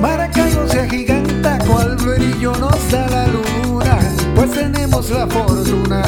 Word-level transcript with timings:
Maracaibo 0.00 0.68
se 0.68 0.80
agiganta 0.80 1.58
cual 1.66 1.96
brillo 1.96 2.52
da 2.90 3.06
la 3.08 3.26
luna, 3.28 3.98
pues 4.34 4.52
tenemos 4.52 5.08
la 5.08 5.26
fortuna 5.26 6.02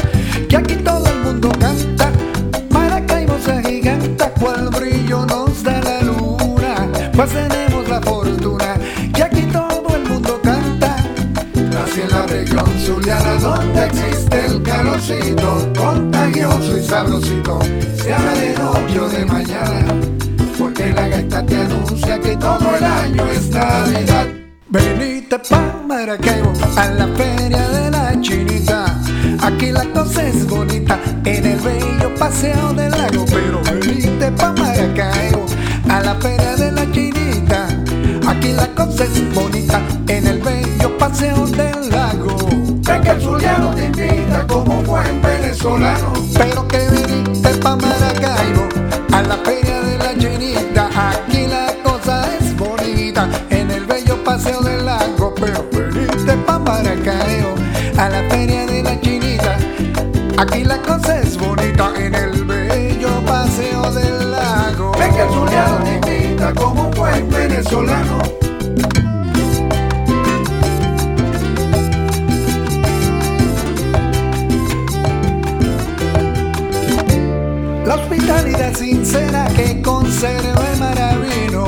que 0.46 0.56
aquí 0.58 0.77
todo 0.77 1.06
el 1.06 1.21
mundo 1.21 1.51
canta. 1.58 2.13
Maracaibo 2.69 3.38
se 3.42 3.53
agiganta 3.53 4.29
cual 4.35 4.69
brillo 4.69 5.24
nos 5.24 5.63
da 5.63 5.81
la 5.81 6.03
luna, 6.03 6.90
pues 7.15 7.31
tenemos 7.31 7.60
Zuliana 12.78 13.35
donde 13.35 13.87
existe 13.87 14.46
el 14.46 14.63
calorcito 14.63 15.69
contagioso 15.76 16.78
y 16.78 16.82
sabrosito. 16.84 17.59
Se 17.96 18.14
habla 18.14 18.32
de 18.34 18.54
noche 18.54 19.00
o 19.00 19.09
de 19.09 19.24
mañana, 19.27 19.95
porque 20.56 20.92
la 20.92 21.09
gaita 21.09 21.45
te 21.45 21.56
anuncia 21.56 22.20
que 22.20 22.37
todo 22.37 22.77
el 22.77 22.84
año 22.84 23.27
es 23.27 23.51
Navidad. 23.51 24.27
Venite 24.68 25.38
pa' 25.40 25.82
Maracaibo 25.88 26.52
a 26.77 26.87
la 26.87 27.09
feria 27.09 27.68
de 27.68 27.90
la 27.90 28.20
chinita. 28.20 29.01
Aquí 29.42 29.73
la 29.73 29.84
cosa 29.87 30.24
es 30.24 30.46
bonita 30.46 31.01
en 31.24 31.46
el 31.46 31.59
bello 31.59 32.15
paseo 32.16 32.73
del 32.74 32.92
lago. 32.92 33.24
Pero 33.26 33.60
Ven 42.90 43.02
que 43.02 43.10
el 43.10 43.20
zuliano 43.22 43.72
te 43.72 43.84
invita 43.84 44.44
como 44.48 44.80
un 44.80 44.84
buen 44.84 45.22
venezolano. 45.22 46.12
Pero 46.34 46.66
que 46.66 46.78
veniste 46.78 47.50
pa' 47.62 47.76
Maracaibo 47.76 48.66
a 49.12 49.23
la 49.23 49.37
feria 49.45 49.80
de 49.80 49.96
la 49.96 50.18
chinita. 50.18 50.90
Aquí 50.96 51.46
la 51.46 51.73
cosa 51.84 52.26
es 52.37 52.56
bonita 52.56 53.28
en 53.50 53.70
el 53.70 53.87
bello 53.87 54.24
paseo 54.24 54.60
del 54.62 54.87
lago. 54.87 55.32
Pero 55.37 55.68
veniste 55.70 56.32
pa' 56.38 56.59
Maracaibo 56.59 57.54
a 57.96 58.09
la 58.09 58.28
feria 58.28 58.66
de 58.66 58.82
la 58.82 59.00
chinita. 59.00 59.56
Aquí 60.38 60.65
la 60.65 60.82
cosa 60.82 61.20
es 61.20 61.38
bonita 61.38 61.93
en 61.96 62.12
el 62.12 62.45
bello 62.45 63.24
paseo 63.24 63.93
del 63.93 64.33
lago. 64.33 64.91
Ven 64.98 65.15
que 65.15 65.22
el 65.22 65.28
zuliano 65.28 65.78
te 65.84 65.95
invita 65.95 66.53
como 66.55 66.89
un 66.89 66.91
buen 66.91 67.31
venezolano. 67.31 68.50
La 77.91 77.97
hospitalidad 77.97 78.73
sincera 78.73 79.49
que 79.57 79.83
conserva 79.83 80.63
el 80.73 80.79
maravino 80.79 81.65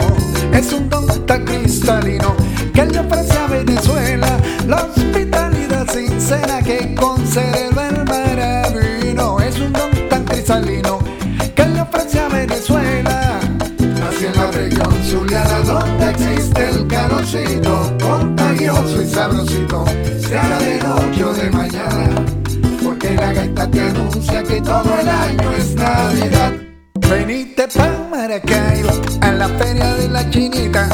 es 0.53 0.73
un 0.73 0.89
don 0.89 1.05
tan 1.27 1.45
cristalino 1.45 2.37
que 2.73 2.84
le 2.84 3.01
ofrece 3.01 3.37
a 3.37 3.47
Venezuela. 3.48 4.28
La 4.69 4.84
hospitalidad 4.84 5.84
sincera 5.93 6.62
que 6.62 6.95
conserva 6.95 7.89
el 7.89 8.05
maravino 8.05 9.41
es 9.41 9.59
un 9.59 9.73
don 9.73 9.91
tan 10.09 10.25
cristalino 10.25 11.00
que 11.56 11.67
le 11.67 11.81
ofrece 11.81 12.20
a 12.20 12.28
Venezuela. 12.28 13.41
Nací 13.81 14.27
en 14.27 14.37
la 14.37 14.50
región 14.53 14.95
zuliana 15.03 15.59
donde 15.67 16.09
existe 16.09 16.69
el 16.69 16.87
calorcito 16.87 17.97
contagioso 18.00 19.03
y 19.03 19.09
sabrosito. 19.09 19.84
Se 20.20 20.39
habla 20.39 20.59
de 20.61 20.78
noche 20.84 21.25
o 21.25 21.34
de 21.34 21.50
mañana, 21.50 22.25
porque 22.81 23.11
la 23.11 23.33
gaita 23.33 23.69
te 23.69 23.81
anuncia 23.81 24.45
que 24.45 24.61
todo 24.61 25.00
el 25.00 25.09
año 25.09 25.50
es 25.59 25.75
Navidad. 25.75 25.81
Venite 27.62 27.78
pa' 27.78 28.08
Maracaibo 28.10 28.91
a 29.20 29.30
la 29.30 29.48
feria 29.48 29.94
de 29.94 30.08
la 30.08 30.28
chinita. 30.30 30.88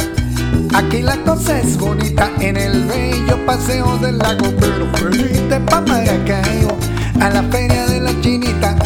Aquí 0.75 1.01
la 1.01 1.17
cosa 1.25 1.61
es 1.61 1.79
bonita 1.79 2.31
en 2.41 2.59
el 2.59 2.85
bello 2.85 3.39
paseo 3.47 3.97
del 3.97 4.19
lago. 4.19 4.53
Pero 4.61 4.87
venite 4.93 5.61
pa' 5.61 5.81
Maracaibo 5.81 6.77
a 7.23 7.31
la 7.31 7.43
feria 7.45 7.87
de 7.87 8.01
la 8.01 8.21
chinita. 8.21 8.77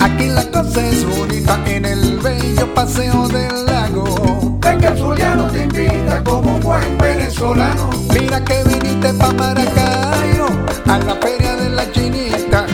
Aquí 0.00 0.26
la 0.26 0.44
cosa 0.50 0.84
es 0.84 1.04
bonita 1.06 1.60
en 1.66 1.84
el 1.84 2.18
bello 2.18 2.74
paseo 2.74 3.28
del 3.28 3.64
lago. 3.64 4.58
El 4.64 4.98
zuliano 4.98 5.44
te 5.52 5.62
invita 5.62 6.24
como 6.24 6.56
un 6.56 6.60
buen 6.62 6.98
venezolano. 6.98 7.90
Mira 8.12 8.44
que 8.44 8.64
viniste 8.64 9.14
pa' 9.14 9.32
Maracaibo 9.34 10.48
a 10.86 10.98
la 10.98 11.14
feria 11.22 11.54
de 11.54 11.68
la 11.70 11.92
chinita. 11.92 12.66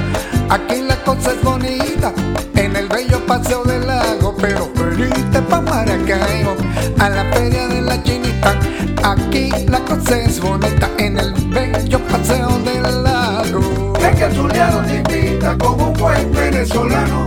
Aquí 0.49 0.81
la 0.81 0.90
Maracaibo 5.81 6.57
a 6.99 7.09
la 7.09 7.25
feria 7.33 7.67
de 7.69 7.81
la 7.81 8.03
chinita. 8.03 8.55
Aquí 9.03 9.49
la 9.67 9.81
cosa 9.81 10.19
es 10.19 10.39
bonita 10.39 10.91
en 10.99 11.19
el 11.19 11.33
bello 11.49 11.99
paseo 12.01 12.59
del 12.59 13.03
lago. 13.03 13.95
Ven 13.95 14.15
que 14.15 14.25
el 14.25 14.33
zuliano 14.35 14.83
te 14.83 14.97
invita 14.97 15.57
como 15.57 15.89
un 15.89 15.95
buen 15.95 16.33
venezolano. 16.33 17.25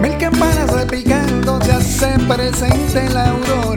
Mil 0.00 0.16
campanas 0.16 0.72
repicando 0.72 1.60
se 1.60 1.72
hace 1.72 2.18
presente 2.20 3.10
la 3.10 3.32
aurora 3.32 3.67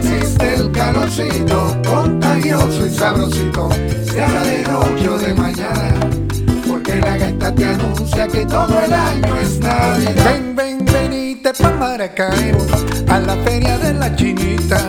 existe 0.00 0.54
el 0.54 0.70
calorcito 0.72 1.76
contagioso 1.86 2.86
y 2.86 2.90
sabrosito. 2.90 3.68
Se 4.04 4.22
habla 4.22 4.42
de 4.42 4.62
noche 4.62 5.26
de 5.26 5.34
mañana, 5.34 6.00
porque 6.66 6.96
la 6.96 7.16
gaita 7.16 7.54
te 7.54 7.64
anuncia 7.64 8.28
que 8.28 8.46
todo 8.46 8.80
el 8.84 8.92
año 8.92 9.36
es 9.36 9.58
Navidad. 9.60 10.24
Ven, 10.24 10.56
ven, 10.56 10.84
venite 10.84 11.52
pa' 11.52 11.70
Maracaibo 11.72 12.66
a 13.08 13.20
la 13.20 13.36
feria 13.44 13.78
de 13.78 13.94
la 13.94 14.14
chinita. 14.16 14.80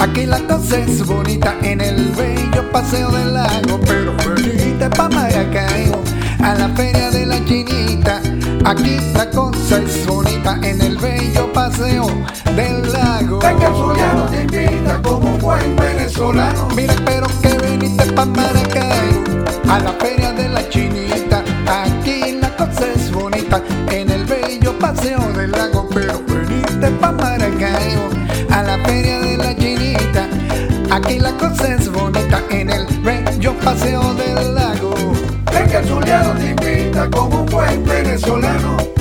Aquí 0.00 0.26
la 0.26 0.38
cosa 0.40 0.78
es 0.78 1.04
bonita 1.04 1.54
en 1.62 1.80
el 1.80 2.12
bello 2.12 2.70
paseo 2.70 3.10
del 3.10 3.34
lago. 3.34 3.80
Pero 3.86 4.14
venite 4.34 4.88
pa' 4.90 5.08
Maracaibo 5.08 6.02
a 6.42 6.54
la 6.54 6.68
feria 6.70 7.10
de 7.10 7.26
la 7.26 7.44
chinita. 7.44 8.20
Aquí 8.66 8.98
la 9.14 9.30
cosa 9.30 9.78
es 9.78 10.04
bonita 10.06 10.58
en 10.60 10.80
el 10.80 10.98
bello 10.98 11.52
paseo 11.52 12.08
del 12.56 12.92
lago. 12.92 13.38
El 13.40 13.74
zuliano 13.76 14.26
te 14.28 14.42
invita 14.42 15.00
como 15.02 15.34
un 15.34 15.38
buen 15.38 15.76
venezolano. 15.76 16.66
Mira, 16.74 16.96
pero 17.04 17.28
que 17.40 17.56
veniste 17.58 18.12
pa' 18.12 18.24
Maracaibo 18.24 19.22
a 19.70 19.78
la 19.78 19.92
feria 19.92 20.32
de 20.32 20.48
la 20.48 20.68
chinita. 20.68 21.44
Aquí 21.68 22.40
la 22.40 22.56
cosa 22.56 22.88
es 22.92 23.12
bonita 23.12 23.62
en 23.92 24.10
el 24.10 24.24
bello 24.24 24.76
paseo 24.80 25.20
del 25.34 25.52
lago. 25.52 25.88
Pero 25.94 26.20
veniste 26.26 26.88
pa' 26.90 27.12
Maracaibo 27.12 28.08
a 28.50 28.62
la 28.64 28.78
feria 28.84 29.20
de 29.20 29.36
la 29.36 29.56
chinita. 29.56 30.26
Aquí 30.90 31.20
la 31.20 31.30
cosa 31.38 31.72
es 31.72 31.88
bonita 31.88 32.42
en 32.50 32.70
el 32.70 32.86
bello 33.04 33.54
paseo 33.60 34.12
del 34.14 34.56
lago. 34.56 34.85
Que 35.56 35.62
El 35.62 35.70
canzuleado 35.70 36.34
te 36.34 36.50
invita 36.50 37.08
como 37.10 37.40
un 37.40 37.46
buen 37.46 37.82
venezolano. 37.84 38.95